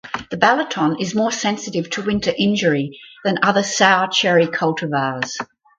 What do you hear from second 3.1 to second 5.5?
than other sour cherry cultivars.